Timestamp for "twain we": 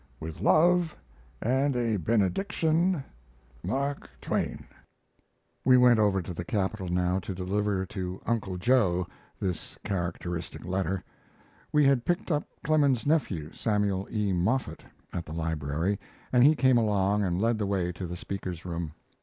4.19-5.77